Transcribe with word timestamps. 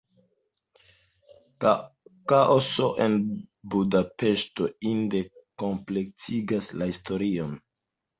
Kaoso 2.31 2.87
en 3.05 3.17
Budapeŝto 3.75 4.69
inde 4.93 5.21
kompletigas 5.65 6.71
la 6.81 6.89
historion. 6.93 7.53